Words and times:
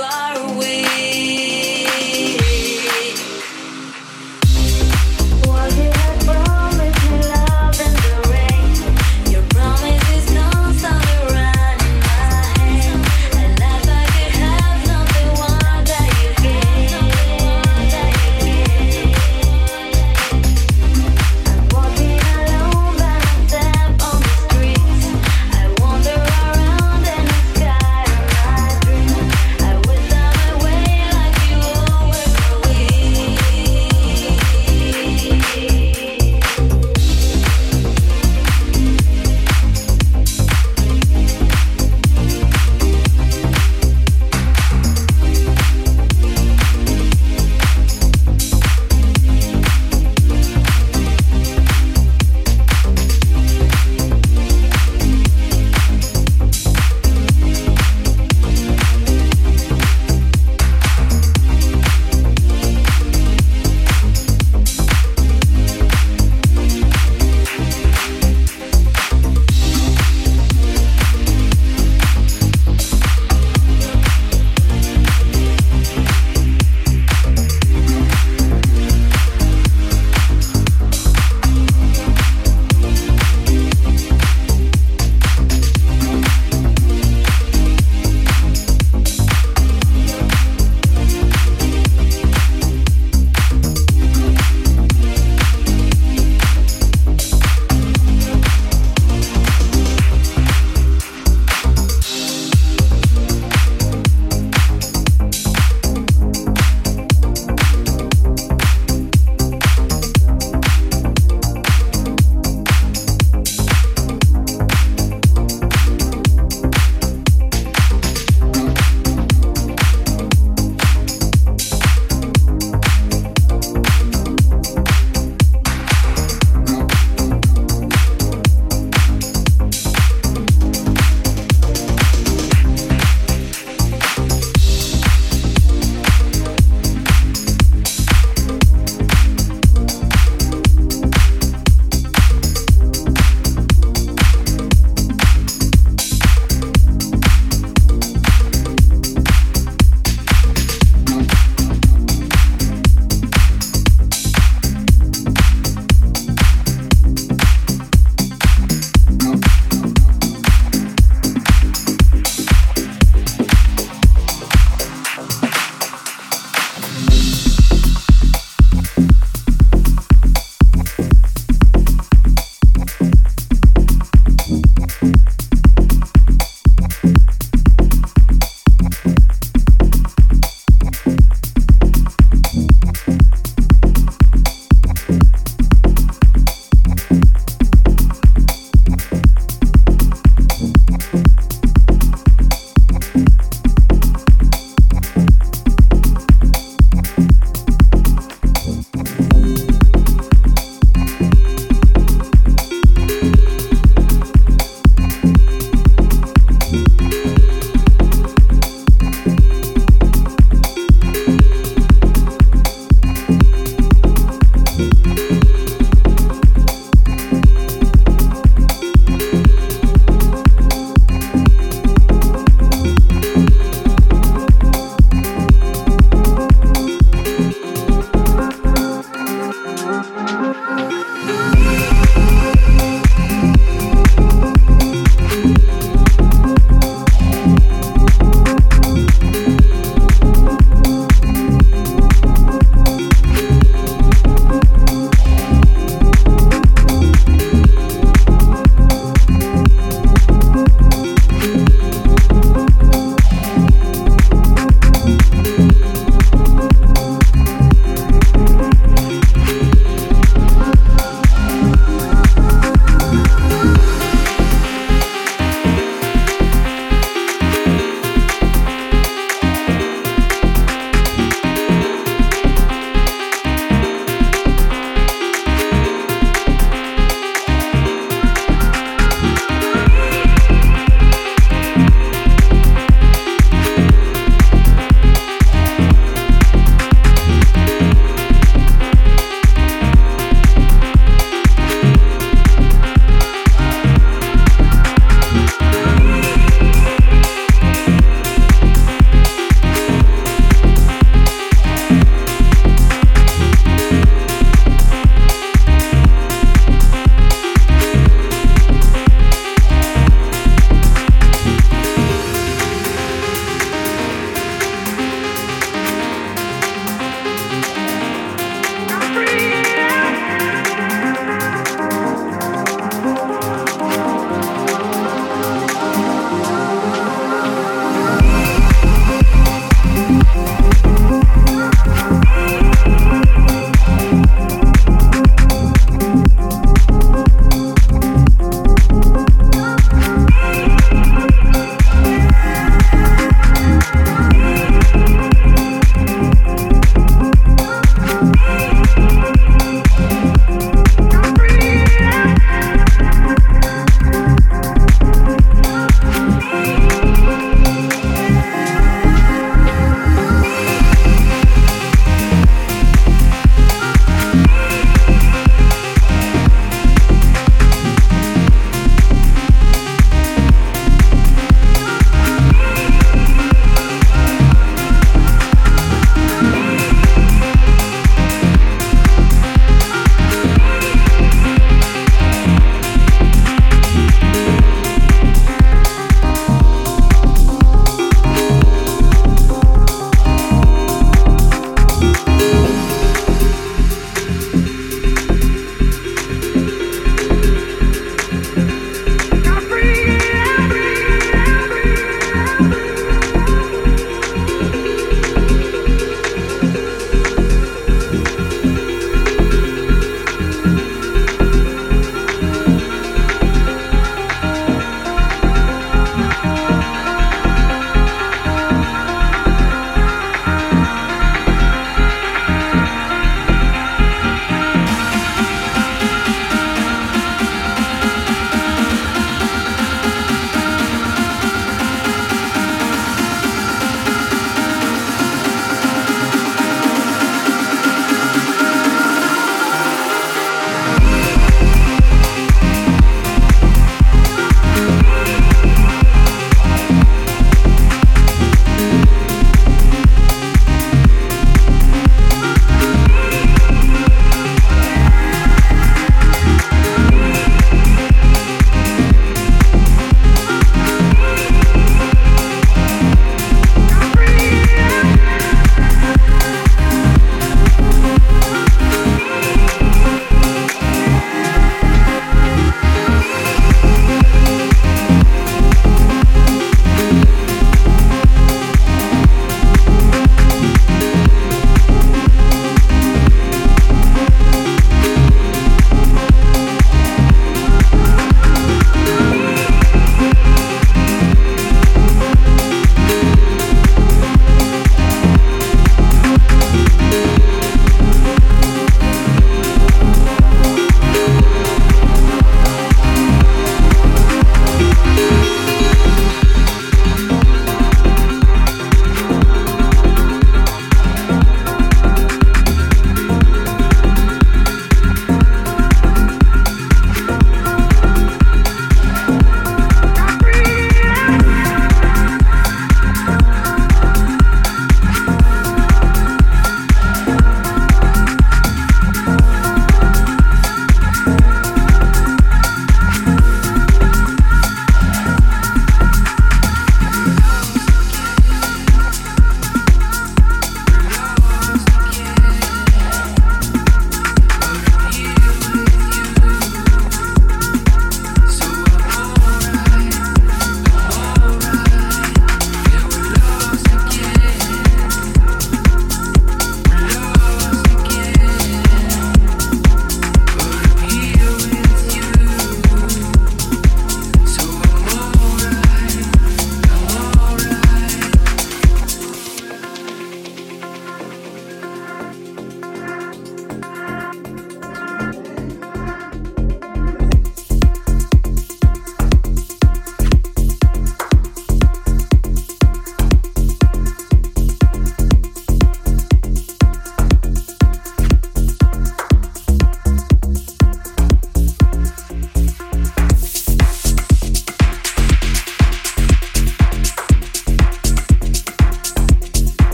like 0.00 1.81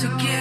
to 0.00 0.08
give. 0.18 0.35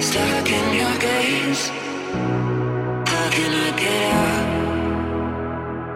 stuck 0.00 0.50
in 0.50 0.66
your 0.74 0.94
gaze. 0.98 1.68
How 3.12 3.26
can 3.36 3.50
I 3.66 3.70
get 3.82 4.02
out? 4.22 4.46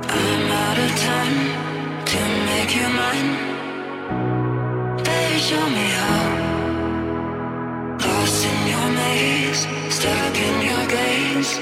I'm 0.08 0.50
out 0.66 0.78
of 0.86 0.92
time 1.10 1.38
to 2.10 2.20
make 2.50 2.70
you 2.78 2.88
mine. 3.00 3.30
Baby, 5.04 5.38
show 5.48 5.66
me 5.76 5.86
how. 6.00 6.22
Lost 8.04 8.46
in 8.50 8.58
your 8.72 8.88
maze, 9.00 9.62
stuck 9.94 10.36
in 10.48 10.56
your 10.70 10.84
gaze. 10.96 11.52